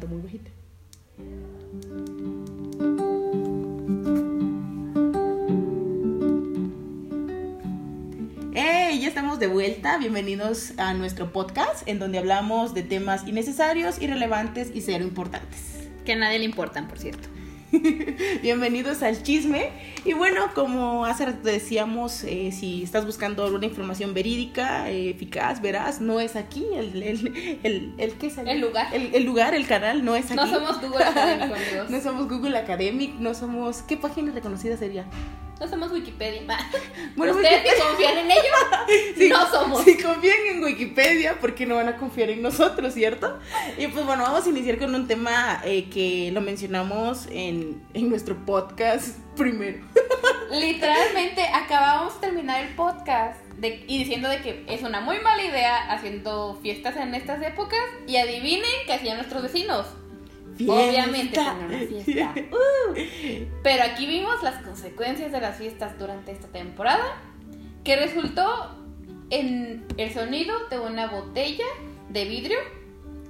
[0.00, 0.50] muy bajito.
[8.54, 9.00] ¡Hey!
[9.00, 9.98] Ya estamos de vuelta.
[9.98, 15.88] Bienvenidos a nuestro podcast en donde hablamos de temas innecesarios, irrelevantes y cero importantes.
[16.06, 17.28] Que a nadie le importan, por cierto.
[18.42, 19.70] Bienvenidos al chisme.
[20.04, 25.60] Y bueno, como hace rato decíamos, eh, si estás buscando alguna información verídica, eh, eficaz,
[25.60, 26.64] verás, no es aquí.
[26.74, 28.88] El, el, el, el, ¿qué es El lugar.
[28.92, 30.36] El, lugar, el canal, no es aquí.
[30.36, 31.90] No somos Google Academic, amigos.
[31.90, 33.82] no somos Google Academic, no somos...
[33.82, 35.06] ¿Qué página reconocida sería?
[35.62, 36.42] No somos Wikipedia.
[37.14, 39.14] Bueno, ¿Ustedes Wikipedia- que confían en ellos?
[39.16, 39.84] Sí, no somos.
[39.84, 43.38] Si confían en Wikipedia, ¿por qué no van a confiar en nosotros, cierto?
[43.78, 48.08] Y pues bueno, vamos a iniciar con un tema eh, que lo mencionamos en, en
[48.10, 49.84] nuestro podcast primero.
[50.50, 55.44] Literalmente acabamos de terminar el podcast de- y diciendo de que es una muy mala
[55.44, 59.86] idea haciendo fiestas en estas épocas y adivinen qué hacían nuestros vecinos.
[60.60, 62.34] Obviamente tener una fiesta.
[62.52, 62.94] Uh.
[63.62, 67.04] Pero aquí vimos las consecuencias de las fiestas durante esta temporada,
[67.84, 68.76] que resultó
[69.30, 71.64] en el sonido de una botella
[72.10, 72.58] de vidrio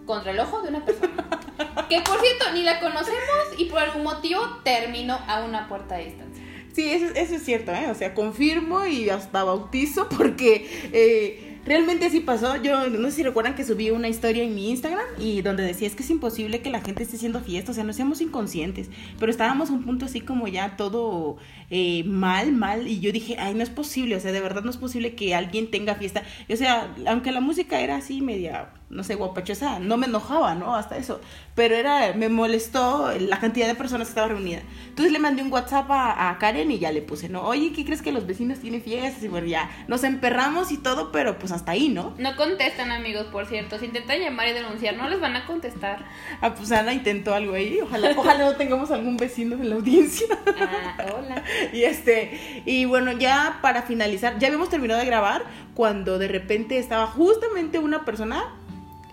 [0.04, 1.28] contra el ojo de una persona.
[1.88, 3.18] Que por cierto, ni la conocemos
[3.58, 6.44] y por algún motivo terminó a una puerta de distancia.
[6.72, 7.90] Sí, eso, eso es cierto, ¿eh?
[7.90, 12.56] O sea, confirmo y hasta bautizo porque eh, realmente así pasó.
[12.56, 15.86] Yo no sé si recuerdan que subí una historia en mi Instagram y donde decía
[15.86, 18.90] es que es imposible que la gente esté haciendo fiesta, o sea, no seamos inconscientes.
[19.18, 21.36] Pero estábamos a un punto así como ya todo
[21.70, 22.86] eh, mal, mal.
[22.86, 25.34] Y yo dije, ay, no es posible, o sea, de verdad no es posible que
[25.34, 26.22] alguien tenga fiesta.
[26.50, 30.76] O sea, aunque la música era así media, no sé, guapachosa, no me enojaba, ¿no?
[30.76, 31.18] Hasta eso.
[31.54, 34.62] Pero era, me molestó la cantidad de personas que estaban reunidas.
[34.86, 37.40] Entonces le mandé un WhatsApp a, a Karen y ya le puse, ¿no?
[37.42, 39.22] Oye, ¿qué crees que los vecinos tienen fiestas?
[39.22, 42.14] Y bueno, ya nos emperramos y todo, pero pues hasta ahí, ¿no?
[42.18, 43.78] No contestan, amigos, por cierto.
[43.78, 46.04] Si intentan llamar y denunciar, no les van a contestar.
[46.42, 47.80] Ah, pues Ana intentó algo ahí.
[47.82, 50.26] Ojalá, ojalá no tengamos algún vecino en la audiencia.
[50.60, 51.42] Ah, hola.
[51.72, 55.44] Y este, y bueno, ya para finalizar, ya habíamos terminado de grabar
[55.74, 58.44] cuando de repente estaba justamente una persona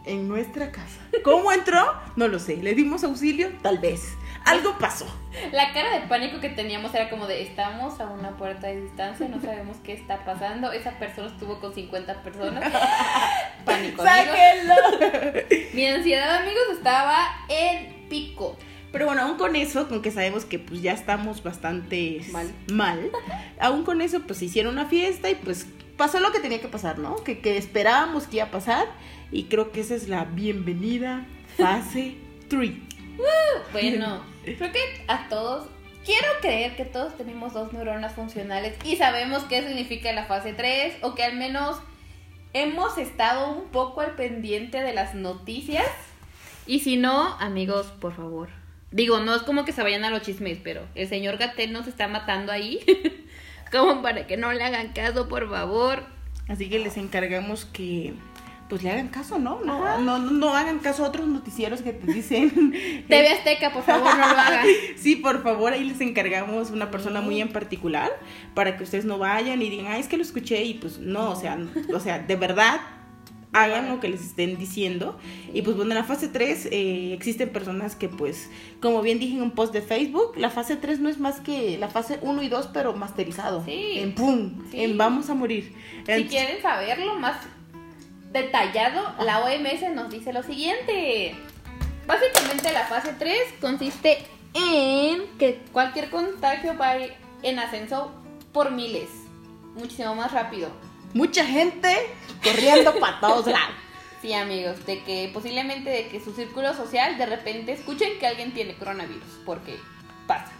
[0.05, 0.99] en nuestra casa.
[1.23, 1.93] ¿Cómo entró?
[2.15, 2.57] No lo sé.
[2.57, 3.49] ¿Le dimos auxilio?
[3.61, 4.15] Tal vez.
[4.45, 5.05] Algo pasó.
[5.51, 9.27] La cara de pánico que teníamos era como de estamos a una puerta de distancia,
[9.27, 10.71] no sabemos qué está pasando.
[10.71, 12.71] Esa persona estuvo con 50 personas.
[13.65, 14.03] Pánico.
[14.03, 14.73] ¡Sáquenlo!
[15.73, 17.15] Mi ansiedad, amigos, estaba
[17.49, 18.57] en pico.
[18.91, 22.51] Pero bueno, aún con eso, con que sabemos que pues ya estamos bastante Mal.
[22.71, 23.11] mal,
[23.59, 25.67] aún con eso pues se hicieron una fiesta y pues
[25.99, 27.17] pasó lo que tenía que pasar, ¿no?
[27.25, 28.87] Que, que esperábamos que iba a pasar
[29.31, 31.27] y creo que esa es la bienvenida
[31.57, 32.15] fase
[32.47, 32.71] 3.
[33.73, 35.67] Bueno, creo que a todos,
[36.05, 40.99] quiero creer que todos tenemos dos neuronas funcionales y sabemos qué significa la fase 3
[41.01, 41.75] o que al menos
[42.53, 45.85] hemos estado un poco al pendiente de las noticias.
[46.65, 48.47] Y si no, amigos, por favor.
[48.91, 51.87] Digo, no es como que se vayan a los chismes, pero el señor Gatel nos
[51.87, 52.79] está matando ahí.
[53.71, 56.03] como para que no le hagan caso, por favor.
[56.47, 58.13] Así que les encargamos que
[58.69, 59.59] pues le hagan caso, ¿no?
[59.65, 59.97] No, Ajá.
[59.97, 62.71] no, no, no hagan caso a otros noticieros que te dicen.
[63.07, 64.65] TV Azteca, por favor, no lo hagan.
[64.95, 68.11] Sí, por favor, ahí les encargamos una persona muy en particular
[68.53, 71.31] para que ustedes no vayan y digan, ay, es que lo escuché y pues no,
[71.31, 71.57] o sea,
[71.91, 72.79] o sea, de verdad
[73.51, 75.17] hagan lo que les estén diciendo.
[75.53, 78.49] Y pues bueno, en la fase 3 eh, existen personas que pues,
[78.81, 81.77] como bien dije en un post de Facebook, la fase 3 no es más que
[81.77, 83.63] la fase 1 y 2, pero masterizado.
[83.65, 83.93] Sí.
[83.99, 84.83] En pum, Sí.
[84.83, 85.73] en vamos a morir.
[86.05, 87.37] Si En- quieren saberlo más
[88.31, 91.35] detallado, la OMS nos dice lo siguiente.
[92.05, 94.17] Básicamente la fase 3 consiste
[94.53, 96.93] en que cualquier contagio va
[97.43, 98.11] en ascenso
[98.51, 99.09] por miles.
[99.75, 100.69] Muchísimo más rápido.
[101.13, 101.95] Mucha gente
[102.43, 103.75] corriendo para todos lados.
[104.21, 108.53] Sí, amigos, de que posiblemente de que su círculo social de repente escuchen que alguien
[108.53, 109.77] tiene coronavirus, porque
[110.27, 110.51] pasa.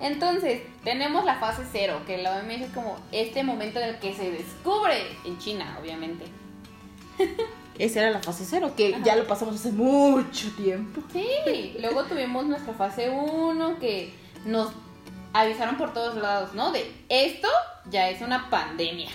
[0.00, 4.14] Entonces, tenemos la fase 0, que la OMS es como este momento en el que
[4.14, 6.24] se descubre en China, obviamente.
[7.78, 9.04] Esa era la fase 0, que Ajá.
[9.04, 11.02] ya lo pasamos hace mucho tiempo.
[11.12, 14.12] Sí, luego tuvimos nuestra fase 1 que
[14.44, 14.70] nos
[15.32, 16.72] avisaron por todos lados, ¿no?
[16.72, 17.48] De esto
[17.90, 19.10] ya es una pandemia.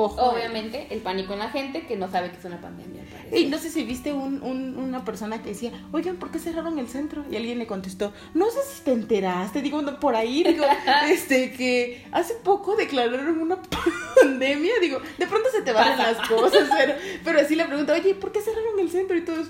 [0.00, 0.14] Ojo.
[0.30, 3.02] Obviamente, el pánico en la gente que no sabe que es una pandemia.
[3.32, 6.78] Y no sé si viste un, un- una persona que decía, oigan, ¿por qué cerraron
[6.78, 7.24] el centro?
[7.28, 10.64] Y alguien le contestó, no sé si te enteraste, digo, no, por ahí, digo,
[11.10, 13.58] este, que hace poco declararon una
[14.20, 16.94] pandemia, digo, de pronto se te van las cosas, pero,
[17.24, 19.16] pero así le pregunto, oye, ¿por qué cerraron el centro?
[19.16, 19.48] Y todos,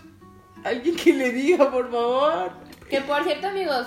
[0.64, 2.52] alguien que le diga, por favor.
[2.88, 3.86] Que por cierto, amigos,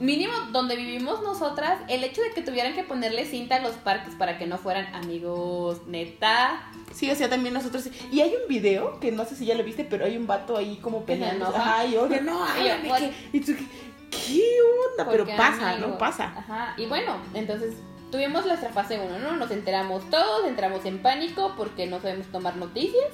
[0.00, 4.14] mínimo donde vivimos nosotras, el hecho de que tuvieran que ponerle cinta a los parques
[4.14, 6.62] para que no fueran amigos, neta.
[6.92, 7.88] Sí, o sea, también nosotros.
[8.10, 10.56] Y hay un video que no sé si ya lo viste, pero hay un vato
[10.56, 11.52] ahí como peleando.
[11.56, 12.98] Ay, oye, no, Y yo, háblame, what?
[12.98, 13.66] que- y tú, ¿qué,
[14.10, 14.42] qué
[14.90, 15.10] onda?
[15.10, 15.98] Pero pasa, ¿no?
[15.98, 16.24] Pasa.
[16.36, 16.74] Ajá.
[16.76, 17.74] Y bueno, entonces
[18.10, 19.36] tuvimos nuestra fase 1, ¿no?
[19.36, 23.06] Nos enteramos todos, entramos en pánico porque no sabemos tomar noticias.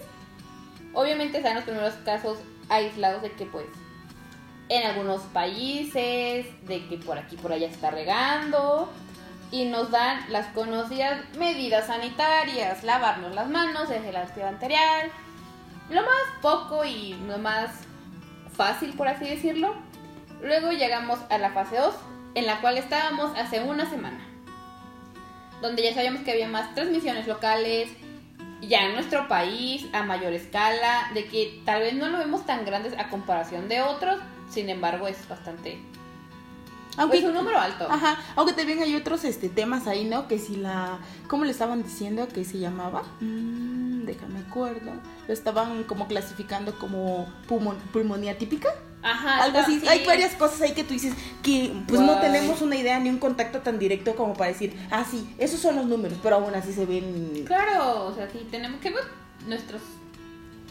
[0.95, 2.39] Obviamente están los primeros casos
[2.69, 3.67] aislados de que pues
[4.69, 8.91] en algunos países, de que por aquí por allá está regando
[9.51, 15.11] y nos dan las conocidas medidas sanitarias, lavarnos las manos, el antibacterial,
[15.91, 17.71] lo más poco y lo más
[18.55, 19.75] fácil por así decirlo.
[20.43, 21.95] Luego llegamos a la fase 2,
[22.35, 24.21] en la cual estábamos hace una semana,
[25.63, 27.89] donde ya sabíamos que había más transmisiones locales,
[28.61, 32.65] ya en nuestro país, a mayor escala, de que tal vez no lo vemos tan
[32.65, 34.21] grandes a comparación de otros,
[34.51, 35.81] sin embargo es bastante...
[36.97, 37.87] Aunque pues un número alto.
[37.89, 40.27] Ajá, aunque también hay otros este temas ahí, ¿no?
[40.27, 40.99] Que si la
[41.29, 43.05] ¿cómo le estaban diciendo que se llamaba?
[43.21, 44.91] Mm, déjame acuerdo.
[45.29, 48.71] Lo estaban como clasificando como pulmon- pulmonía típica.
[49.01, 49.45] Ajá.
[49.45, 49.79] Algo así.
[49.79, 49.87] sí.
[49.87, 53.19] Hay varias cosas ahí que tú dices que pues no tenemos una idea ni un
[53.19, 56.73] contacto tan directo como para decir, ah, sí, esos son los números, pero aún así
[56.73, 57.45] se ven.
[57.47, 59.05] Claro, o sea, sí, tenemos que ver
[59.47, 59.83] nuestros...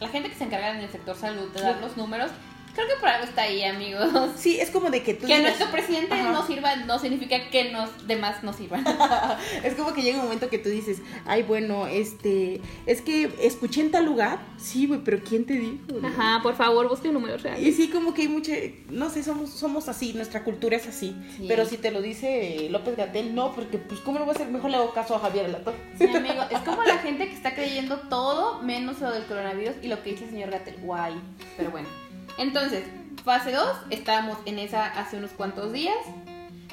[0.01, 1.79] La gente que se encarga en el sector salud de dar Sí.
[1.81, 2.31] los números,
[2.77, 4.07] creo que por algo está ahí, amigos.
[4.37, 6.31] Sí, es como de que tú Que digas- nuestro presidente Ajá.
[6.31, 8.85] no sirva no significa que los demás no sirvan.
[9.63, 13.81] Es como que llega un momento que tú dices, ay, bueno, este, es que escuché
[13.81, 14.39] en tal lugar.
[14.57, 15.77] Sí, güey, pero ¿quién te dijo?
[16.03, 17.65] Ajá, por favor, busque números reales.
[17.65, 18.53] Y sí, como que hay mucha,
[18.89, 21.15] no sé, somos, somos así, nuestra cultura es así.
[21.37, 21.45] Sí.
[21.47, 24.47] Pero si te lo dice López Gatel, no, porque pues ¿cómo lo voy a hacer?
[24.49, 25.77] Mejor le hago caso a Javier Alatorre.
[25.97, 29.87] Sí, amigo, es como la gente que está creyendo todo menos lo del coronavirus y
[29.87, 30.75] lo que dice el señor Gatel.
[30.81, 31.15] Guay.
[31.57, 31.87] Pero bueno.
[32.37, 32.83] Entonces,
[33.23, 35.95] fase 2, estábamos en esa hace unos cuantos días,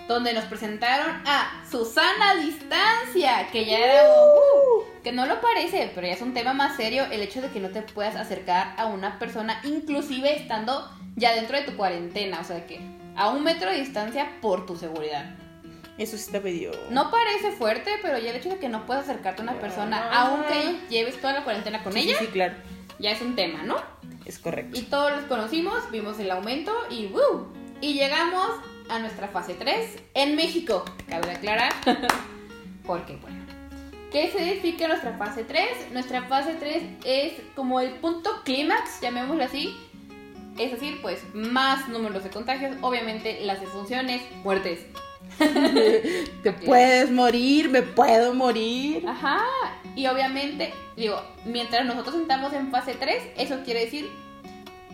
[0.08, 4.02] donde nos presentaron a Susana Distancia, que ya era...
[4.04, 7.48] uh, que no lo parece, pero ya es un tema más serio el hecho de
[7.48, 12.40] que no te puedas acercar a una persona, inclusive estando ya dentro de tu cuarentena,
[12.40, 12.80] o sea que
[13.16, 15.36] a un metro de distancia por tu seguridad.
[15.96, 16.72] Eso sí está medio...
[16.90, 20.08] No parece fuerte, pero ya el hecho de que no puedas acercarte a una persona,
[20.08, 20.22] Ajá.
[20.22, 22.54] aunque lleves toda la cuarentena con Sí, sí, ella, Sí, claro,
[22.98, 23.76] ya es un tema, ¿no?
[24.24, 24.78] es correcto.
[24.78, 27.46] Y todos los conocimos, vimos el aumento y ¡woo!
[27.80, 28.48] Y llegamos
[28.88, 31.72] a nuestra fase 3 en México, cabe aclarar.
[32.86, 33.44] Porque, bueno,
[34.10, 35.92] ¿qué significa nuestra fase 3?
[35.92, 39.76] Nuestra fase 3 es como el punto clímax, llamémoslo así.
[40.58, 44.86] Es decir, pues más números de contagios, obviamente las defunciones, muertes.
[45.38, 49.06] Te puedes morir, me puedo morir.
[49.06, 49.40] Ajá,
[49.96, 54.10] y obviamente, digo, mientras nosotros estamos en fase 3, eso quiere decir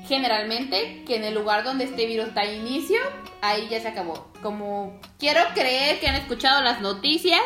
[0.06, 2.98] generalmente que en el lugar donde este virus da inicio,
[3.40, 4.28] ahí ya se acabó.
[4.42, 7.40] Como quiero creer que han escuchado las noticias,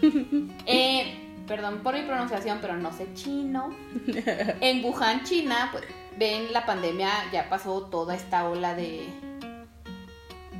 [0.66, 1.14] eh,
[1.46, 3.74] perdón por mi pronunciación, pero no sé chino.
[4.60, 5.84] En Wuhan, China, pues
[6.16, 9.06] ven la pandemia, ya pasó toda esta ola de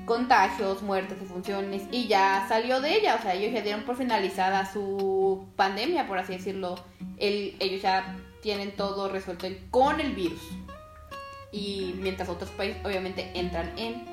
[0.04, 4.70] contagios, muertes, defunciones y ya salió de ella, o sea, ellos ya dieron por finalizada
[4.70, 6.76] su pandemia, por así decirlo.
[7.18, 10.42] El- ellos ya tienen todo resuelto el- con el virus.
[11.52, 14.04] Y mientras otros países obviamente entran en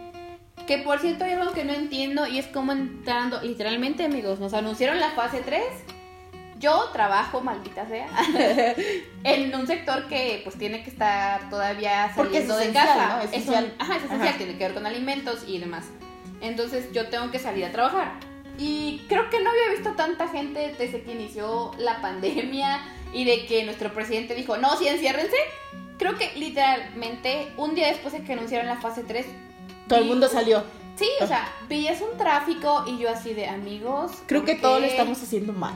[0.68, 4.54] que por cierto hay algo que no entiendo y es como entrando, literalmente amigos, nos
[4.54, 5.64] anunciaron la fase 3.
[6.62, 8.08] Yo trabajo, maldita sea,
[9.24, 13.08] en un sector que pues tiene que estar todavía es saliendo de casa.
[13.18, 13.22] ¿no?
[13.24, 13.66] Es Esencial.
[13.66, 14.38] un- ajá, es esencial, Ajá.
[14.38, 15.86] tiene que ver con alimentos y demás.
[16.40, 18.14] Entonces yo tengo que salir a trabajar.
[18.58, 22.80] Y creo que no había visto tanta gente desde que inició la pandemia
[23.14, 25.36] y de que nuestro presidente dijo, no, sí, enciérrense.
[25.98, 29.26] Creo que literalmente un día después de que anunciaron la fase 3,
[29.88, 30.64] Todo el mundo salió.
[30.96, 34.12] Sí, o sea, veías un tráfico y yo así de amigos.
[34.28, 34.92] Creo ¿por que todo lo qué?".
[34.92, 35.74] estamos haciendo mal.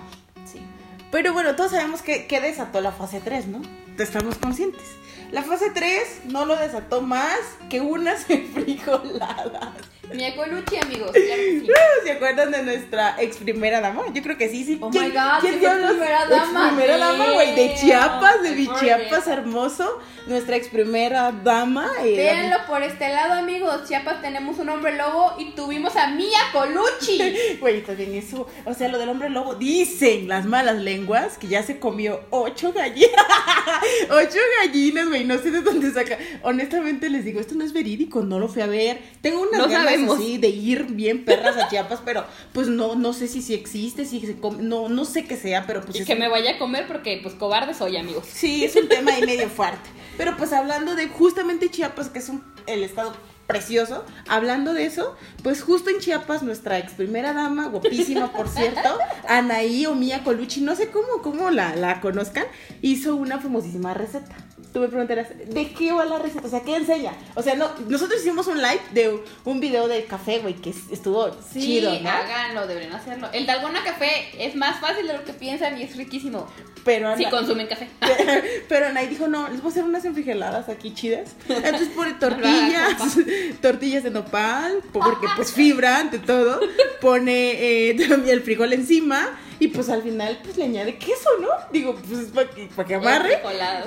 [1.16, 3.62] Pero bueno, todos sabemos que, que desató la fase 3, ¿no?
[3.98, 4.84] Estamos conscientes.
[5.32, 9.78] La fase 3 no lo desató más que unas frijoladas.
[10.14, 11.12] Mi Colucci, amigos.
[11.14, 11.68] claro que sí.
[12.04, 14.04] ¿Se acuerdan de nuestra ex primera dama?
[14.14, 14.78] Yo creo que sí, sí.
[14.82, 15.92] Oh my God, sí fue diablos?
[15.92, 16.66] primera dama.
[16.68, 17.76] Ex primera dama, güey, de.
[17.76, 19.32] Chiapas, de mi Por Chiapas eso.
[19.32, 20.00] hermoso.
[20.28, 21.88] Nuestra ex primera dama.
[22.04, 23.88] eh, Véanlo por este lado, amigos.
[23.88, 27.20] Chiapas tenemos un hombre lobo y tuvimos a Mia Colucci.
[27.60, 31.64] Güey, también eso, o sea, lo del hombre lobo, dicen las malas lenguas que ya
[31.64, 33.12] se comió ocho gallinas,
[34.10, 36.18] ocho gallinas, güey, no sé de dónde saca.
[36.44, 39.00] Honestamente les digo, esto no es verídico, no lo fui a ver.
[39.22, 40.18] Tengo unas No ganas sabemos.
[40.18, 44.06] así de ir bien perras a Chiapas, pero pues no, no sé si, si existe,
[44.06, 46.28] si se come, no, no sé qué sea, pero pues Y es que un- me
[46.30, 48.26] vaya a comer porque, pues, cobarde soy, amigos.
[48.32, 49.90] Sí, es un tema ahí medio fuerte.
[50.18, 53.14] Pero pues hablando de justamente Chiapas, que es un- el estado
[53.48, 54.04] precioso.
[54.28, 58.98] Hablando de eso, pues justo en Chiapas, nuestra ex primera dama, guapísima por cierto,
[59.28, 62.46] Anaí o Mía Colucci, no sé cómo, cómo la, la conozcan,
[62.82, 64.36] hizo una famosísima receta.
[64.76, 66.46] Tú me preguntarás, ¿de qué va la receta?
[66.46, 67.14] O sea, ¿qué enseña?
[67.36, 71.32] O sea, no, nosotros hicimos un live de un video de café, güey, que estuvo
[71.50, 72.10] sí, chido, ¿no?
[72.10, 73.30] háganlo, deberían hacerlo.
[73.32, 76.46] El Dalgona Café es más fácil de lo que piensan y es riquísimo.
[76.84, 77.88] Pero Ana- Si consumen café.
[78.68, 81.38] Pero dijo, no, les voy a hacer unas enfrigeladas aquí chidas.
[81.48, 83.18] Entonces pone tortillas,
[83.62, 86.60] tortillas de nopal, porque pues fibra ante todo.
[87.00, 91.48] Pone eh, también el frijol encima y pues al final pues le añade queso, ¿no?
[91.72, 93.30] Digo, pues para que, pa' que amarre.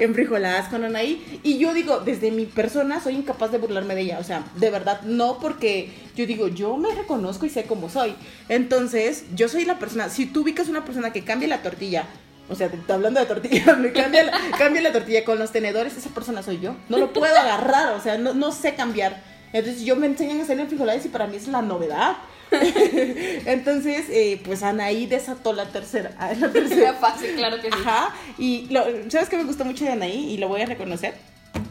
[0.01, 0.69] Enfrijoladas.
[0.69, 1.41] Con Anaí.
[1.43, 4.19] Y yo digo, desde mi persona soy incapaz de burlarme de ella.
[4.21, 8.15] O sea, de verdad, no porque yo digo, yo me reconozco y sé cómo soy.
[8.49, 12.07] Entonces, yo soy la persona, si tú ubicas una persona que cambia la tortilla,
[12.49, 15.97] o sea, te- hablando de tortilla, me cambia la, cambia la tortilla con los tenedores,
[15.97, 16.75] esa persona soy yo.
[16.89, 19.23] No lo puedo agarrar, o sea, no, no sé cambiar.
[19.53, 22.17] Entonces, yo me enseñan a hacer enfrijoladas y para mí es la novedad.
[23.47, 26.11] Entonces, eh, pues Anaí desató la tercera.
[26.19, 26.93] La Era tercera.
[26.95, 27.79] fácil, claro que sí.
[27.85, 28.15] Ajá.
[28.39, 30.33] Y lo, ¿sabes qué me gustó mucho de Anaí?
[30.35, 31.15] Y lo voy a reconocer.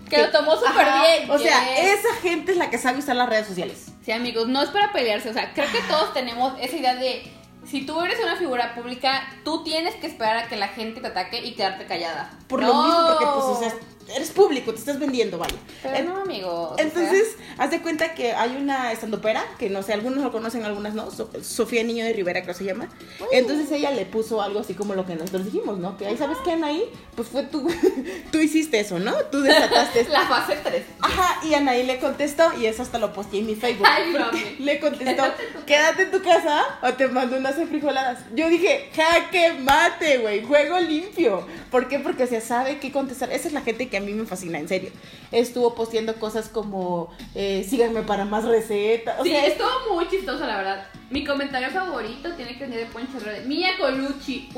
[0.09, 1.29] Que lo tomó súper bien.
[1.29, 3.87] O sea, esa gente es la que sabe usar las redes sociales.
[4.05, 5.29] Sí, amigos, no es para pelearse.
[5.29, 7.23] O sea, creo que todos tenemos esa idea de.
[7.69, 11.07] Si tú eres una figura pública, tú tienes que esperar a que la gente te
[11.07, 12.31] ataque y quedarte callada.
[12.47, 12.67] Por No.
[12.67, 13.73] lo mismo, porque pues, o sea,
[14.15, 15.55] eres público, te estás vendiendo, vaya.
[15.83, 16.71] Pero no, amigos.
[16.71, 20.31] o sea, Entonces, haz de cuenta que hay una estandopera, que no sé, algunos lo
[20.31, 22.89] conocen, algunas no, So- Sofía Niño de Rivera creo se llama.
[23.31, 25.97] Entonces ella le puso algo así como lo que nosotros dijimos, ¿no?
[25.97, 26.83] Que ahí, ¿sabes qué, Anaí?
[27.15, 27.67] Pues fue tú,
[28.31, 29.13] tú hiciste eso, ¿no?
[29.31, 30.05] Tú desataste.
[30.09, 30.83] La fase 3.
[31.01, 33.87] Ajá, y Anaí le contestó, y eso hasta lo posteé en mi Facebook.
[33.89, 35.23] Ay, le contestó,
[35.65, 36.63] Quédate en tu casa.
[36.81, 38.19] o te mando unas enfrijoladas.
[38.35, 41.45] Yo dije, jaque mate, güey, juego limpio.
[41.71, 41.99] ¿Por qué?
[41.99, 43.31] Porque, o sea, sabe qué contestar.
[43.31, 44.91] Esa es la gente que a mí me fascina, en serio.
[45.31, 49.19] Estuvo posteando cosas como, eh, síganme para más recetas.
[49.19, 50.87] O sí, sea, estuvo muy chistoso, la verdad.
[51.09, 53.17] Mi comentario favorito tiene que venir de Poncho.
[53.45, 54.49] Mía Colucci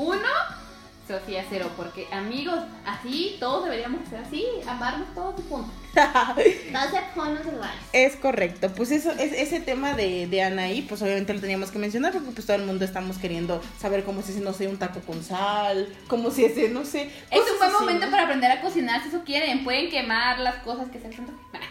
[1.10, 1.70] 1, Sofía 0.
[1.76, 4.44] Porque, amigos, así todos deberíamos ser así.
[4.66, 5.70] Amarnos todos y punto.
[7.92, 11.78] Es correcto, pues eso, es, ese tema de, de Anaí, pues obviamente lo teníamos que
[11.78, 14.78] mencionar porque pues todo el mundo estamos queriendo saber cómo se hace, no sé, un
[14.78, 17.10] taco con sal, cómo se hace, no sé.
[17.30, 18.10] Es un buen así, momento ¿no?
[18.12, 19.64] para aprender a cocinar si eso quieren.
[19.64, 21.26] Pueden quemar las cosas que se hacen.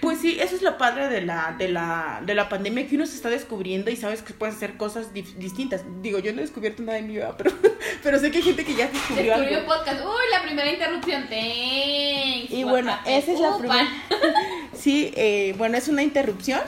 [0.10, 3.06] Pues sí, eso es lo padre de la, de la, de la pandemia, que uno
[3.06, 5.84] se está descubriendo y sabes que puedes hacer cosas distintas.
[6.02, 7.52] Digo, yo no he descubierto nada en mi vida, pero,
[8.04, 9.68] pero sé que hay gente que ya descubrió Descubrió algo.
[9.72, 10.02] podcast.
[10.04, 11.28] Uy, la primera interrupción.
[11.30, 12.50] Thanks.
[12.50, 13.88] Y bueno, esa es la primera.
[14.74, 16.62] Sí, eh, bueno, es una interrupción.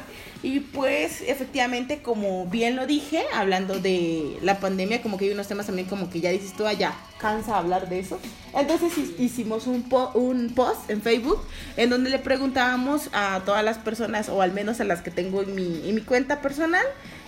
[0.43, 5.47] Y pues efectivamente, como bien lo dije, hablando de la pandemia, como que hay unos
[5.47, 8.19] temas también como que ya dices tú, "Ah, ya cansa hablar de eso.
[8.55, 11.39] Entonces hi- hicimos un, po- un post en Facebook
[11.77, 15.43] en donde le preguntábamos a todas las personas, o al menos a las que tengo
[15.43, 16.85] en mi, en mi cuenta personal,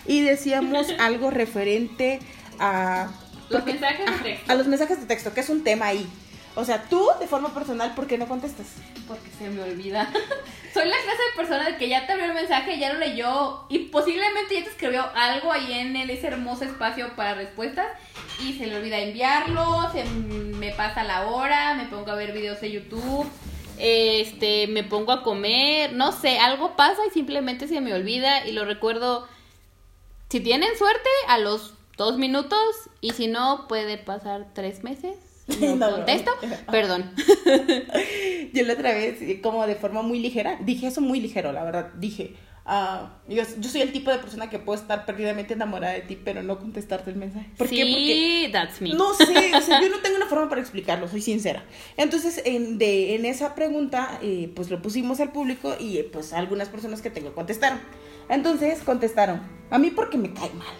[0.07, 2.19] y decíamos algo referente
[2.59, 3.11] a...
[3.49, 6.07] Los mensajes de a los mensajes de texto, que es un tema ahí.
[6.55, 8.67] O sea, tú de forma personal, ¿por qué no contestas?
[9.07, 10.07] Porque se me olvida.
[10.73, 13.65] Soy la clase de persona de que ya te abrió el mensaje, ya lo leyó
[13.69, 17.87] y posiblemente ya te escribió algo ahí en ese hermoso espacio para respuestas
[18.43, 22.61] y se le olvida enviarlo, se me pasa la hora, me pongo a ver videos
[22.61, 23.27] de YouTube,
[23.79, 28.51] este, me pongo a comer, no sé, algo pasa y simplemente se me olvida y
[28.51, 29.27] lo recuerdo.
[30.29, 32.59] Si tienen suerte, a los dos minutos
[33.01, 35.32] y si no, puede pasar tres meses.
[35.77, 36.31] No, contesto,
[36.71, 37.11] perdón.
[38.53, 41.63] Yo la otra vez, eh, como de forma muy ligera, dije eso muy ligero, la
[41.63, 41.89] verdad.
[41.95, 42.35] Dije,
[42.65, 46.17] ah, yo, yo soy el tipo de persona que puedo estar perdidamente enamorada de ti,
[46.23, 47.49] pero no contestarte el mensaje.
[47.57, 47.83] ¿Por sí, qué?
[47.85, 48.93] Porque that's me.
[48.93, 51.65] no sé, o sea, yo no tengo una forma para explicarlo, soy sincera.
[51.97, 56.31] Entonces, en, de, en esa pregunta, eh, pues lo pusimos al público y eh, pues
[56.31, 57.79] algunas personas que tengo contestaron.
[58.29, 60.75] Entonces, contestaron, a mí porque me cae mal.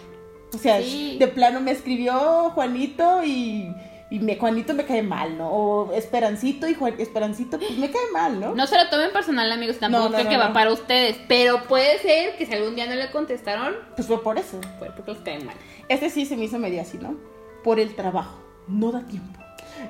[0.54, 1.16] O sea, Sí.
[1.18, 3.68] de plano me escribió Juanito y,
[4.14, 5.48] y me, Juanito me cae mal, ¿no?
[5.50, 8.54] O Esperancito y Juan, Esperancito, pues me cae mal, ¿no?
[8.54, 9.78] No se lo tomen personal, amigos.
[9.78, 11.16] Tampoco No, no, creo no, que va para ustedes.
[11.26, 14.60] Pero puede ser que si algún día no le contestaron, Pues fue por eso.
[14.78, 15.56] fue porque les cae mal.
[15.88, 17.16] Este sí se me hizo medio así, ¿no?
[17.64, 18.40] Por el trabajo.
[18.68, 19.40] No da tiempo.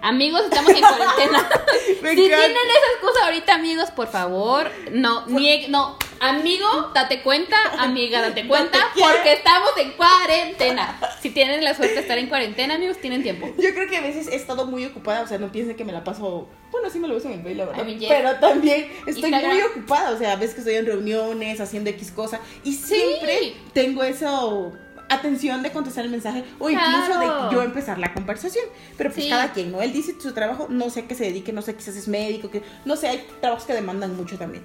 [0.01, 1.49] Amigos, estamos en cuarentena.
[2.01, 8.21] Si tienen esas cosas ahorita, amigos, por favor, no, niegue- no, amigo, date cuenta, amiga,
[8.21, 11.01] date cuenta, Date porque estamos en cuarentena.
[11.21, 13.47] Si tienen la suerte de estar en cuarentena, amigos, tienen tiempo.
[13.59, 15.93] Yo creo que a veces he estado muy ocupada, o sea, no piensen que me
[15.93, 16.49] la paso.
[16.71, 17.83] Bueno, sí me lo beso en el pelo, la verdad.
[17.83, 18.09] I mean, yes.
[18.09, 19.53] Pero también estoy Instagram.
[19.53, 22.41] muy ocupada, o sea, a veces que estoy en reuniones, haciendo X cosa.
[22.65, 24.73] Y siempre tengo eso
[25.09, 27.49] atención de contestar el mensaje o incluso Claro.
[27.49, 28.65] de yo empezar la conversación.
[28.97, 29.31] Pero pues Sí.
[29.31, 29.83] cada quien, ¿no?
[29.83, 32.51] Él dice su trabajo, no sé a qué se dedique, no sé, quizás es médico,
[32.51, 34.65] que no sé, hay trabajos que demandan mucho también.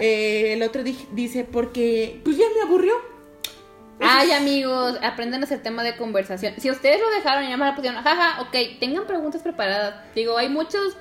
[0.00, 2.94] Eh, el otro di- dice, porque pues ya me aburrió.
[4.00, 6.54] Ay, amigos, aprendan a hacer tema de conversación.
[6.58, 9.94] Si ustedes lo dejaron y ya me la pusieron, jaja, ok, tengan preguntas preparadas.
[10.14, 10.96] Digo, hay muchos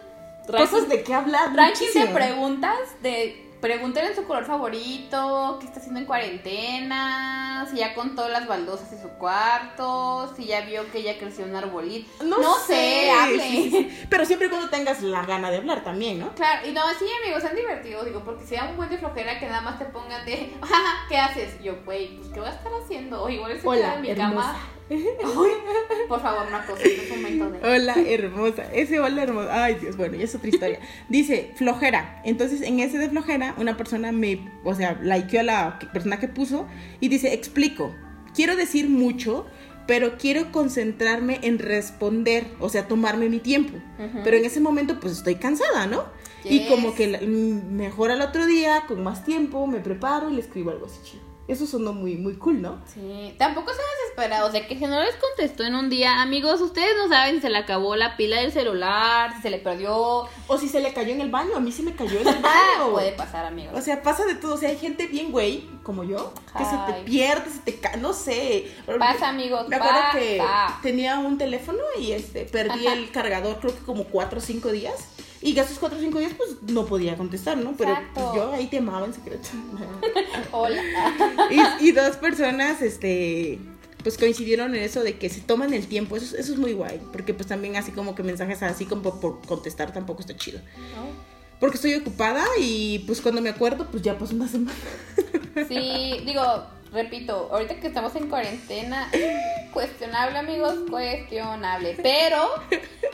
[0.45, 1.55] Cosas de qué hablar.
[1.55, 7.93] rankings de preguntas de pregúntenle su color favorito, qué está haciendo en cuarentena, si ya
[7.93, 12.23] contó las baldosas de su cuarto, si ya vio que ya creció un arbolito.
[12.23, 13.39] No, sé, hable.
[13.43, 14.05] sí, sí, sí.
[14.09, 16.33] Pero siempre y cuando tengas la gana de hablar también, ¿no?
[16.33, 19.39] Claro, y no, sí, amigos, sean divertidos, digo, porque si da un buen de flojera
[19.39, 20.53] que nada más te pongan de,
[21.09, 21.55] ¿qué haces?
[21.61, 23.23] Y yo, güey, pues, ¿qué voy a estar haciendo?
[23.23, 24.47] O igual se Hola, queda en mi hermosa.
[24.53, 24.59] cama.
[24.91, 27.75] Ay, por favor, una cosa, es un momento de...
[27.75, 28.63] Hola, hermosa.
[28.73, 29.63] Ese hola, hermosa.
[29.63, 30.79] Ay, Dios, bueno, ya es otra historia.
[31.09, 32.21] Dice, flojera.
[32.25, 36.27] Entonces, en ese de flojera, una persona me, o sea, likeó a la persona que
[36.27, 36.67] puso
[36.99, 37.95] y dice, explico.
[38.33, 39.45] Quiero decir mucho,
[39.87, 43.77] pero quiero concentrarme en responder, o sea, tomarme mi tiempo.
[44.23, 46.05] Pero en ese momento, pues estoy cansada, ¿no?
[46.43, 50.41] Y como que mm, mejor al otro día, con más tiempo, me preparo y le
[50.41, 51.30] escribo algo así chido.
[51.51, 52.79] Eso sonó muy, muy cool, ¿no?
[52.93, 56.95] Sí, tampoco sean desesperados, de que si no les contestó en un día, amigos, ustedes
[56.97, 59.93] no saben si se le acabó la pila del celular, si se le perdió.
[60.47, 62.35] O si se le cayó en el baño, a mí se me cayó en el
[62.41, 62.91] baño.
[62.93, 63.73] puede pasar, amigos.
[63.77, 64.53] O sea, pasa de todo.
[64.53, 67.97] O sea, hay gente bien güey, como yo, que se te pierde, se te cae,
[67.97, 68.71] no sé.
[68.97, 70.17] Pasa, amigos, Me acuerdo pasa.
[70.19, 70.41] que
[70.81, 74.95] tenía un teléfono y este perdí el cargador, creo que como cuatro o cinco días.
[75.41, 77.73] Y esos cuatro o cinco días, pues no podía contestar, ¿no?
[77.77, 78.33] Pero Exacto.
[78.35, 79.49] yo ahí te amaba en secreto.
[80.51, 80.81] Hola.
[81.79, 83.59] y, y dos personas, este.
[84.03, 86.73] Pues coincidieron en eso de que se toman el tiempo, eso, es- eso es muy
[86.73, 90.59] guay, porque pues también así como que mensajes así como por, contestar tampoco está chido.
[91.59, 94.75] Porque estoy ocupada y pues cuando me acuerdo pues ya pasó una semana.
[95.67, 96.41] Sí, digo,
[96.91, 99.07] repito, ahorita que estamos en cuarentena,
[99.71, 101.97] cuestionable, amigos, cuestionable.
[102.01, 102.49] Pero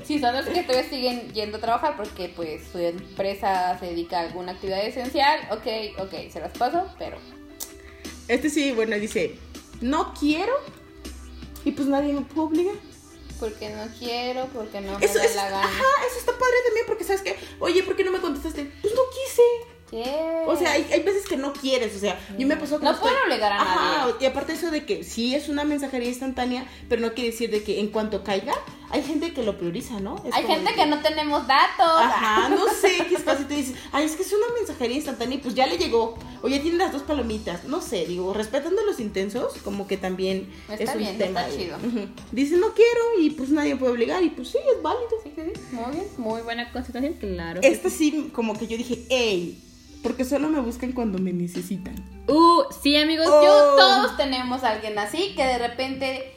[0.03, 4.19] si son los que todavía siguen yendo a trabajar porque pues su empresa se dedica
[4.19, 7.17] a alguna actividad esencial, ok, ok, se las paso, pero
[8.27, 9.35] Este sí, bueno, dice,
[9.81, 10.53] no quiero
[11.65, 12.75] y pues nadie me puede obligar.
[13.39, 15.63] porque no quiero, porque no me Eso, da eso- la gana.
[15.67, 18.71] ajá, eso está padre también porque sabes que, oye, ¿por qué no me contestaste?
[18.81, 19.76] Pues no quise.
[19.91, 20.43] Yeah.
[20.47, 22.91] O sea, hay, hay veces que no quieres, o sea, yo me pasó que No
[22.91, 24.13] estoy- pueden obligar a Ajá, nadie.
[24.19, 27.63] y aparte eso de que sí es una mensajería instantánea, pero no quiere decir de
[27.63, 28.53] que en cuanto caiga,
[28.89, 30.15] hay gente que lo prioriza, ¿no?
[30.25, 31.85] Es Hay gente que no tenemos datos.
[32.01, 33.45] Ajá, no sé qué es fácil.
[33.47, 36.17] Te dices, ay, es que es una mensajería instantánea y pues ya le llegó.
[36.41, 37.65] O ya tiene las dos palomitas.
[37.65, 41.45] No sé, digo, respetando los intensos, como que también Está es un bien, tema.
[41.45, 41.77] está chido.
[42.31, 45.07] Dice, no quiero y pues nadie puede obligar y pues sí, es válido.
[45.23, 45.75] Sí, sí, sí.
[45.75, 47.59] Muy bien, muy buena constitución, claro.
[47.63, 49.61] Esta sí, como que yo dije, hey,
[50.07, 51.95] porque solo me buscan cuando me necesitan.
[52.27, 53.43] Uh, sí, amigos, Oh.
[53.43, 56.33] yo todos tenemos a alguien así que de repente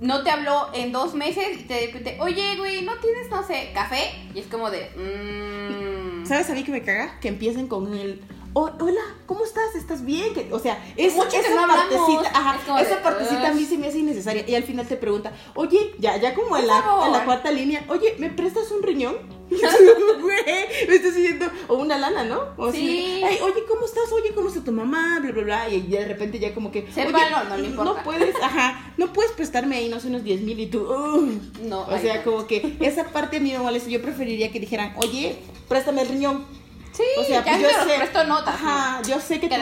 [0.00, 3.46] no te habló en dos meses y te de repente, oye, güey, ¿no tienes, no
[3.46, 4.10] sé, café?
[4.34, 6.26] Y es como de, mmm.
[6.26, 7.18] ¿Sabes a mí que me caga?
[7.20, 8.20] Que empiecen con el.
[8.54, 9.74] "Oh, hola, ¿cómo estás?
[9.74, 10.34] ¿Estás bien?
[10.34, 13.54] Que- o sea, es, Mucho que esa no partecita, ajá, Es esa de, partecita a
[13.54, 14.44] mí se me hace innecesaria.
[14.48, 18.14] Y al final te pregunta, oye, ya, ya como la, en la cuarta línea, oye,
[18.18, 19.16] ¿me prestas un riñón?
[20.22, 20.44] Güey,
[20.88, 22.40] me estás diciendo, o una lana, ¿no?
[22.56, 23.22] O así, Sí.
[23.24, 24.10] "Ay, oye, ¿cómo estás?
[24.12, 25.18] Oye, ¿cómo está tu mamá?
[25.20, 25.68] Bla, bla, bla.
[25.68, 27.12] Y de repente ya como que, oye,
[27.48, 28.02] no le importa.
[28.04, 31.32] puedes, ajá, no puedes prestarme ahí, no sé, unos 10 mil y tú, "Ugh".
[31.62, 32.22] No, O sea, no.
[32.24, 33.90] como que esa parte a mí me molesta.
[33.90, 35.36] Yo preferiría que dijeran, oye,
[35.68, 36.44] préstame el riñón.
[36.92, 37.96] Sí, O sea, ya pues yo sé.
[37.98, 38.54] presto notas.
[38.54, 39.54] Ajá, yo sé que tú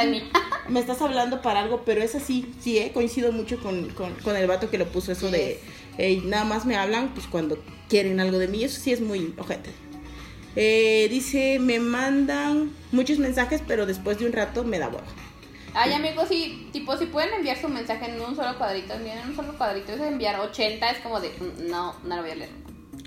[0.68, 4.36] me estás hablando para algo, pero es así, sí, eh, coincido mucho con, con, con
[4.36, 5.60] el vato que lo puso eso de,
[6.00, 9.34] "Ey, nada más me hablan pues cuando quieren algo de mí, eso sí es muy
[9.38, 9.70] ojete.
[10.56, 15.02] Eh, dice, me mandan muchos mensajes, pero después de un rato me da huevo.
[15.74, 19.36] Ay, amigos, sí, tipo, si pueden enviar su mensaje en un solo cuadrito, en un
[19.36, 22.50] solo cuadrito, es enviar 80, es como de, "Mm, no, no lo voy a leer.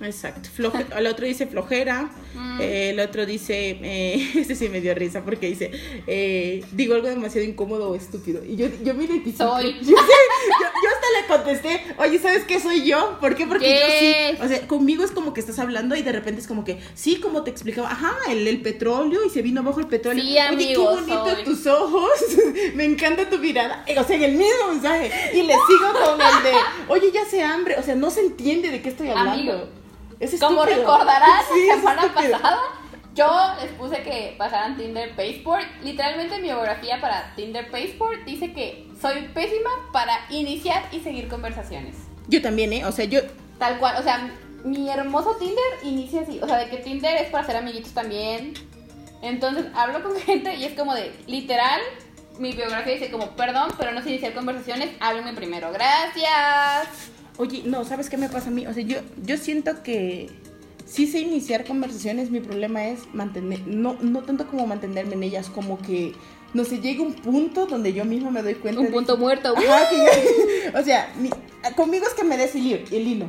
[0.01, 0.49] Exacto.
[0.55, 2.09] Floje- el otro dice flojera.
[2.33, 2.61] Mm.
[2.61, 3.77] eh, el otro dice.
[3.81, 5.71] Eh, este sí me dio risa porque dice.
[6.07, 8.43] eh, digo algo demasiado incómodo o estúpido.
[8.43, 9.43] Y yo, yo me identifico.
[9.47, 9.73] Soy.
[9.81, 10.13] Yo, sé,
[10.59, 11.81] yo, yo hasta le contesté.
[11.97, 13.17] Oye, ¿sabes qué soy yo?
[13.21, 13.45] ¿Por qué?
[13.47, 14.43] Porque yo sí.
[14.43, 16.79] O sea, conmigo es como que estás hablando y de repente es como que.
[16.95, 17.89] Sí, como te explicaba.
[17.91, 20.21] Ajá, el, el petróleo y se vino abajo el petróleo.
[20.23, 21.43] Sí, Oye, qué bonito soy.
[21.45, 22.09] tus ojos.
[22.75, 23.83] me encanta tu mirada.
[23.87, 25.11] Eh, O sea, en el mismo mensaje.
[25.33, 26.53] Y le sigo con el de.
[26.89, 27.75] Oye, ya se hambre.
[27.77, 29.31] O sea, no se entiende de qué estoy hablando.
[29.53, 29.69] Amigo.
[30.23, 32.31] Es Como recordarás, Sí, la semana estúpido.
[32.31, 32.59] pasada,
[33.13, 33.27] yo
[33.61, 35.65] les puse que pasaran Tinder Passport.
[35.83, 41.95] Literalmente mi biografía para Tinder Passport dice que soy pésima para iniciar y seguir conversaciones.
[42.27, 42.85] Yo también, ¿eh?
[42.85, 43.19] O sea, yo.
[43.59, 44.31] Tal cual, o sea,
[44.63, 46.39] mi hermoso Tinder inicia así.
[46.41, 48.53] O sea, de que Tinder es para hacer amiguitos también.
[49.21, 51.81] Entonces hablo con gente y es como de, literal,
[52.39, 55.71] mi biografía dice como, perdón, pero no sé iniciar conversaciones, háblenme primero.
[55.71, 57.11] Gracias.
[57.37, 58.67] Oye, no, ¿sabes qué me pasa a mí?
[58.67, 60.29] O sea, yo, yo siento que
[60.85, 65.49] sí sé iniciar conversaciones, mi problema es mantener, no, no tanto como mantenerme en ellas,
[65.49, 66.13] como que,
[66.53, 68.81] no sé, llega un punto donde yo mismo me doy cuenta.
[68.81, 69.53] Un de punto que- muerto.
[69.57, 71.31] Ajá, que ya- o sea, mi-
[71.75, 72.79] conmigo es que me des el hilo.
[72.91, 73.25] El hilo.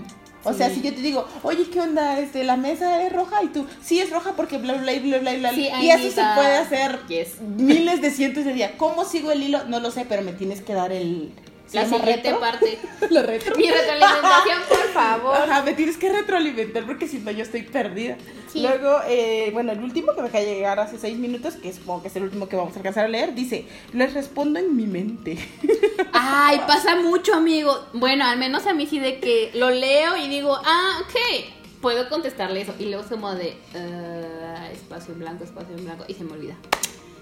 [0.47, 2.21] O sea, si yo te digo, oye, ¿qué onda?
[2.21, 5.33] Este, la mesa es roja y tú, sí es roja porque bla, bla, bla, bla,
[5.38, 5.51] bla.
[5.55, 7.40] Sí, y eso se puede hacer Yes.
[7.57, 8.73] miles de cientos de días.
[8.77, 9.64] ¿Cómo sigo el hilo?
[9.69, 11.31] No lo sé, pero me tienes que dar el...
[11.66, 12.40] ¿se La siguiente retro?
[12.40, 12.79] parte.
[13.11, 13.57] Lo retro.
[13.57, 15.37] Mi retroalimentación, por favor.
[15.37, 18.16] Ajá, me tienes que retroalimentar porque si no yo estoy perdida.
[18.53, 18.61] Sí.
[18.62, 22.03] Luego, eh, bueno, el último que me acaba de llegar hace seis minutos, que supongo
[22.03, 24.87] que es el último que vamos a alcanzar a leer, dice, les respondo en mi
[24.87, 25.37] mente.
[26.12, 27.85] Ay, pasa mucho, amigo.
[27.94, 32.09] Bueno, al menos a mí sí de que lo leo y digo, ah, ok, puedo
[32.09, 32.74] contestarle eso.
[32.79, 36.33] Y luego es como de, "Ah, espacio en blanco, espacio en blanco, y se me
[36.35, 36.55] olvida.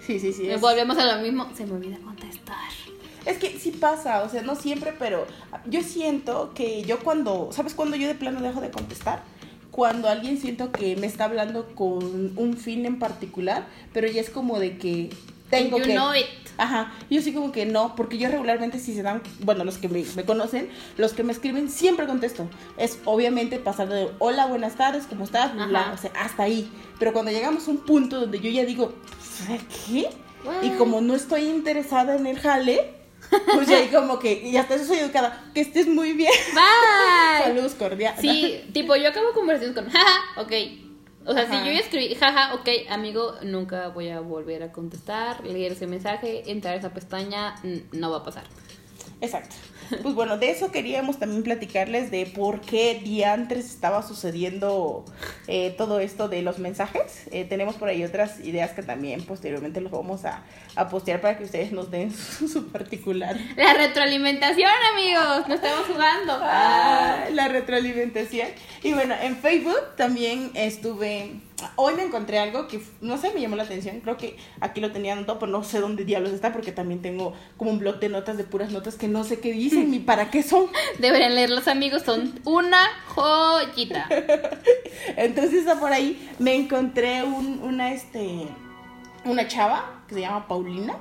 [0.06, 0.50] Sí, sí, sí.
[0.50, 2.68] es- Volvemos a lo mismo, se me olvida contestar.
[3.24, 5.26] Es que sí pasa, o sea, no siempre, pero
[5.66, 9.22] yo siento que yo cuando, ¿sabes cuando yo de plano dejo de contestar?
[9.70, 14.28] Cuando alguien siento que me está hablando con un fin en particular, pero ya es
[14.28, 15.10] como de que
[15.50, 15.94] tengo You que...
[15.94, 16.26] know it.
[16.58, 19.88] Ajá, yo sí como que no, porque yo regularmente si se dan, bueno, los que
[19.88, 22.46] me, me conocen, los que me escriben, siempre contesto.
[22.76, 25.54] Es obviamente pasar de hola, buenas tardes, ¿cómo estás?
[25.54, 26.70] Bla, o sea, hasta ahí.
[26.98, 28.92] Pero cuando llegamos a un punto donde yo ya digo,
[29.86, 30.10] ¿qué?
[30.62, 33.01] Y como no estoy interesada en el jale,
[33.54, 36.32] pues ahí como que, y hasta eso soy educada, que estés muy bien.
[36.54, 37.44] Bye.
[37.44, 38.20] Saludos cordiales.
[38.20, 40.52] Sí, tipo, yo acabo conversaciones con jaja, ok.
[41.24, 41.52] O sea, Ajá.
[41.52, 45.86] si yo ya escribí jaja, ok, amigo, nunca voy a volver a contestar, leer ese
[45.86, 47.54] mensaje, entrar a esa pestaña,
[47.92, 48.44] no va a pasar.
[49.22, 49.54] Exacto.
[50.02, 55.04] Pues bueno, de eso queríamos también platicarles de por qué diantres estaba sucediendo
[55.46, 57.28] eh, todo esto de los mensajes.
[57.30, 60.42] Eh, tenemos por ahí otras ideas que también posteriormente los vamos a,
[60.74, 63.36] a postear para que ustedes nos den su, su particular.
[63.56, 66.38] La retroalimentación, amigos, no estamos jugando.
[66.40, 68.48] Ah, la retroalimentación.
[68.82, 71.40] Y bueno, en Facebook también estuve.
[71.76, 74.00] Hoy me encontré algo que no sé, me llamó la atención.
[74.00, 77.34] Creo que aquí lo tenía anotado, pero no sé dónde diablos está porque también tengo
[77.56, 80.30] como un blog de notas de puras notas que no sé qué dicen ni para
[80.30, 80.66] qué son.
[80.98, 84.06] Deberían leer los amigos, son una joyita.
[85.16, 86.30] Entonces está por ahí.
[86.38, 88.46] Me encontré un, una este
[89.24, 90.96] una chava que se llama Paulina.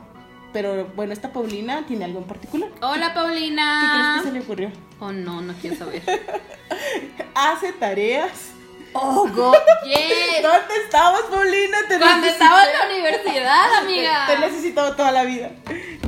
[0.54, 2.69] Pero bueno, esta Paulina tiene algo en particular.
[2.82, 3.91] Hola, ¿Qué Paulina.
[3.93, 4.71] crees que se le ocurrió?
[5.00, 6.02] Oh, no, no quiero saber.
[7.36, 8.52] Hace tareas.
[8.93, 10.41] Oh, God, yes.
[10.41, 11.77] ¿Dónde estabas, Paulina?
[11.88, 12.30] Te Cuando necesité.
[12.43, 14.25] estaba en la universidad, amiga.
[14.27, 15.51] Te he necesitado toda la vida.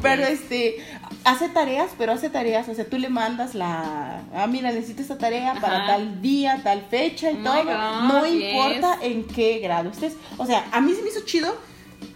[0.01, 0.85] Pero este,
[1.23, 2.67] hace tareas, pero hace tareas.
[2.67, 4.21] O sea, tú le mandas la.
[4.35, 7.63] Ah, mira, necesito esta tarea para tal día, tal fecha y Oh todo.
[7.63, 8.33] God, no yes.
[8.53, 10.13] importa en qué grado estés.
[10.37, 11.55] O sea, a mí se me hizo chido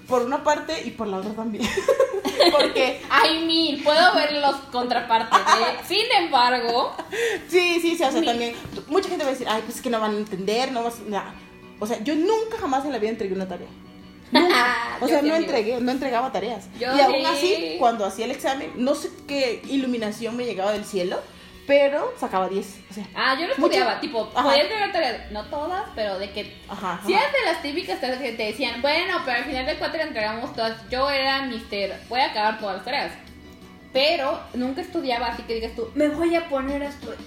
[0.08, 1.68] por una parte y por la otra también.
[2.52, 5.40] Porque, I mean, puedo ver los contrapartes.
[5.40, 5.78] ¿eh?
[5.88, 6.96] Sin embargo,
[7.50, 8.56] sí, sí, sí, o sea, también.
[8.88, 11.00] Mucha gente va a decir, ay, pues es que no van a entender, no vas.
[11.08, 11.34] nah".
[11.80, 13.68] O sea, yo nunca jamás en la vida entregué una tarea.
[14.32, 14.98] Nunca.
[15.02, 16.66] O sea, no entregué, no entregaba tareas.
[16.80, 17.26] Yo y aún sí.
[17.26, 21.20] así, cuando hacía el examen, no sé qué iluminación me llegaba del cielo,
[21.68, 22.80] pero sacaba 10.
[22.90, 26.32] O sea, ah, yo no Mucho- estudiaba, tipo, podía entregar tareas, no todas, pero de
[26.32, 26.94] que ajá.
[26.94, 27.06] ajá.
[27.06, 30.02] Si eras de las típicas tareas que te decían, bueno, pero al final de cuatro
[30.02, 30.90] entregamos todas.
[30.90, 33.12] Yo era mister, voy a acabar todas las tareas.
[33.94, 37.18] Pero nunca estudiaba, así que digas tú, me voy a poner a estudiar.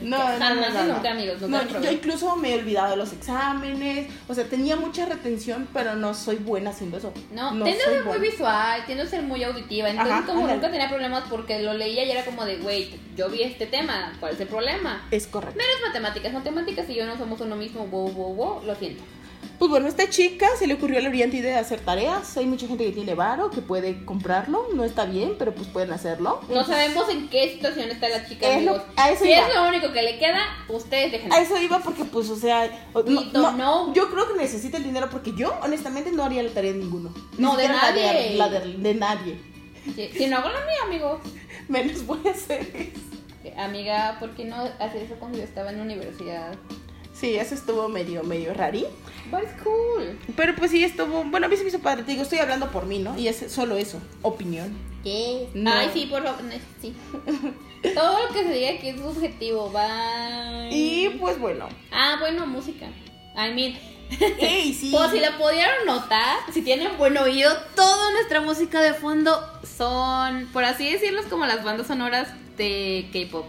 [0.00, 0.94] No, no, Jamás no, no, no.
[0.94, 4.08] nunca, amigos, nunca No, yo, incluso me he olvidado de los exámenes.
[4.28, 7.12] O sea, tenía mucha retención, pero no soy buena haciendo eso.
[7.32, 9.88] No, tiendo a ser muy visual, tiendo a ser muy auditiva.
[9.88, 10.54] Entonces, Ajá, como ándale.
[10.56, 14.12] nunca tenía problemas porque lo leía y era como de, wait, yo vi este tema,
[14.20, 15.06] ¿cuál es el problema?
[15.10, 15.56] Es correcto.
[15.58, 19.02] No eres matemáticas, matemáticas y yo no somos uno mismo, wow, wow, wow, lo siento.
[19.58, 22.36] Pues bueno, a esta chica se le ocurrió la brillante idea de hacer tareas.
[22.36, 24.66] Hay mucha gente que tiene varo, que puede comprarlo.
[24.74, 26.40] No está bien, pero pues pueden hacerlo.
[26.48, 29.48] No sabemos en qué situación está la chica, Es lo- a eso si iba.
[29.48, 31.32] es lo único que le queda, ustedes dejen.
[31.32, 33.92] A eso iba porque, pues, o sea, o- We don't know.
[33.94, 37.14] yo creo que necesita el dinero porque yo, honestamente, no haría la tarea de ninguno.
[37.36, 38.34] Ni No, de la nadie.
[38.36, 39.40] La de, de nadie.
[40.16, 41.20] Si no hago la mía, amigos.
[41.68, 43.56] Menos voy a hacer eso.
[43.56, 46.54] Amiga, ¿por qué no hacer eso cuando yo estaba en la universidad?
[47.18, 48.84] Sí, eso estuvo medio, medio rarí.
[49.30, 50.18] But it's cool.
[50.36, 51.24] Pero pues sí, estuvo.
[51.24, 52.02] Bueno, a mí se me hizo padre.
[52.02, 53.18] Te digo, estoy hablando por mí, ¿no?
[53.18, 54.00] Y es solo eso.
[54.22, 54.76] Opinión.
[55.02, 55.54] Yes.
[55.54, 55.72] No.
[55.72, 56.42] Ay, sí, por favor.
[56.80, 56.94] Sí.
[57.94, 59.70] Todo lo que se diga aquí es subjetivo.
[59.70, 60.68] Bye.
[60.70, 61.68] Y pues bueno.
[61.90, 62.86] Ah, bueno, música.
[63.34, 63.76] I mean,
[64.38, 64.90] ¡Ey, sí!
[64.90, 69.40] Por si la pudieron notar, si tienen buen oído, toda nuestra música de fondo
[69.76, 73.46] son, por así decirlo, como las bandas sonoras de K-pop.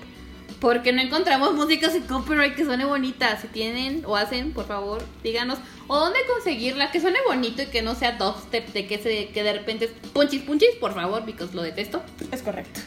[0.60, 3.40] Porque no encontramos música sin copyright que suene bonita.
[3.40, 5.60] Si tienen o hacen, por favor, díganos.
[5.88, 9.44] O dónde conseguirla, que suene bonito y que no sea dubstep, de que, se, que
[9.44, 12.02] de repente es punchis punchis, por favor, because lo detesto.
[12.32, 12.82] Es correcto.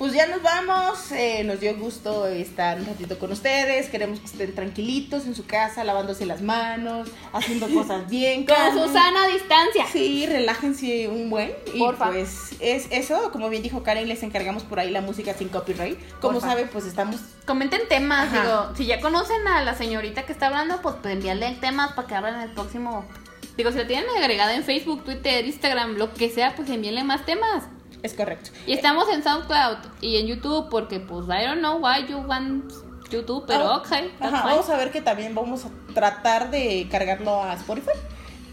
[0.00, 4.24] Pues ya nos vamos, eh, nos dio gusto estar un ratito con ustedes, queremos que
[4.24, 8.46] estén tranquilitos en su casa, lavándose las manos, haciendo cosas bien.
[8.46, 9.84] Con su sana distancia.
[9.92, 11.52] Sí, relájense un buen.
[11.74, 12.06] Y Porfa.
[12.12, 15.98] pues es eso, como bien dijo Karen, les encargamos por ahí la música sin copyright.
[16.18, 16.48] Como Porfa.
[16.48, 17.16] sabe, pues estamos...
[17.44, 18.40] Comenten temas, Ajá.
[18.40, 22.08] digo, si ya conocen a la señorita que está hablando, pues, pues envíale temas para
[22.08, 23.04] que hablen en el próximo.
[23.54, 27.26] Digo, si la tienen agregada en Facebook, Twitter, Instagram, lo que sea, pues envíenle más
[27.26, 27.64] temas.
[28.02, 28.50] Es correcto.
[28.66, 32.72] Y estamos en SoundCloud y en YouTube porque pues I don't know why you want
[33.10, 37.42] YouTube, pero ok, that's Ajá, vamos a ver que también vamos a tratar de cargarlo
[37.42, 37.98] a Spotify,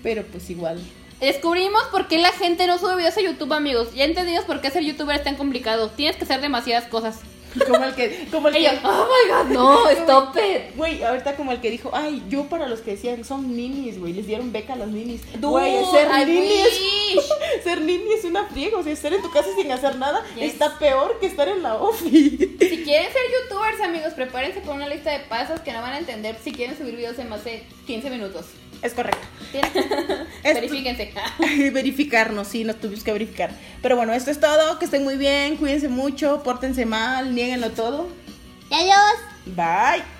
[0.04, 0.82] pero pues igual.
[1.20, 3.94] Descubrimos por qué la gente no sube videos a YouTube, amigos.
[3.94, 5.90] Ya entendimos por qué ser youtuber es tan complicado.
[5.90, 7.22] Tienes que hacer demasiadas cosas.
[7.66, 8.28] Como el que...
[8.32, 10.76] Como el que oh my god, no, stop it.
[10.76, 14.14] Güey, ahorita como el que dijo, ay, yo para los que decían son ninis, güey,
[14.14, 15.22] les dieron beca a los ninis.
[15.40, 16.80] Güey, ser I nini es,
[17.16, 17.26] wish.
[17.64, 20.54] ser nini es una friega, o sea, estar en tu casa sin hacer nada Yes.
[20.54, 22.58] está peor que estar en la ofi.
[22.60, 26.00] Si quieren ser youtubers, amigos, prepárense con una lista de pasos que no van a
[26.00, 28.46] entender si quieren subir videos en más de 15 minutos.
[28.82, 29.26] Es correcto.
[30.44, 31.14] Verifíquense.
[31.72, 33.52] Verificarnos, sí, nos tuvimos que verificar.
[33.82, 38.10] Pero bueno, esto es todo, que estén muy bien, cuídense mucho, pórtense mal, nieguenlo todo.
[38.70, 39.18] ¡Y adiós!
[39.46, 40.17] Bye.